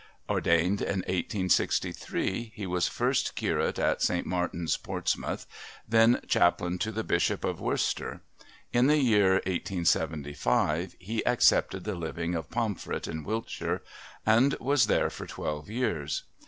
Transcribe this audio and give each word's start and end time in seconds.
Ordained 0.27 0.81
in 0.81 1.01
1863, 1.05 2.53
he 2.55 2.65
was 2.65 2.87
first 2.87 3.35
curate 3.35 3.77
at 3.77 4.01
St. 4.01 4.25
Martin's, 4.25 4.75
Portsmouth, 4.75 5.45
then 5.87 6.21
Chaplain 6.27 6.79
to 6.79 6.91
the 6.91 7.03
Bishop 7.03 7.43
of 7.43 7.61
Worcester; 7.61 8.21
in 8.73 8.87
the 8.87 8.97
year 8.97 9.33
1875 9.33 10.95
he 10.97 11.23
accepted 11.27 11.83
the 11.83 11.93
living 11.93 12.33
of 12.33 12.49
Pomfret 12.49 13.07
in 13.07 13.23
Wiltshire 13.23 13.83
and 14.25 14.55
was 14.55 14.87
there 14.87 15.11
for 15.11 15.27
twelve 15.27 15.69
years. 15.69 16.23